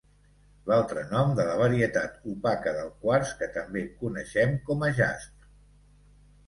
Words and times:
L'altre 0.69 1.03
nom 1.11 1.35
de 1.39 1.45
la 1.49 1.57
varietat 1.59 2.17
opaca 2.33 2.73
del 2.79 2.91
quars 3.05 3.35
que 3.43 3.51
també 3.59 3.85
coneixem 4.03 4.59
com 4.71 4.89
a 4.89 4.93
jaspi. 5.03 5.55